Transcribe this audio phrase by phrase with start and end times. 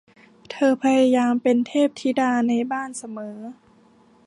[0.51, 3.37] เธอพยายามเป็นเทพธิดาในบ้านเสมอ